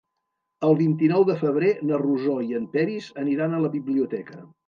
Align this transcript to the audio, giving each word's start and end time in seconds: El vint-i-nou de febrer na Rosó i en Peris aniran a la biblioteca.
El 0.67 0.71
vint-i-nou 0.79 1.25
de 1.27 1.35
febrer 1.41 1.69
na 1.89 1.99
Rosó 2.03 2.39
i 2.47 2.57
en 2.61 2.65
Peris 2.77 3.13
aniran 3.25 3.53
a 3.59 3.63
la 3.67 3.73
biblioteca. 3.79 4.43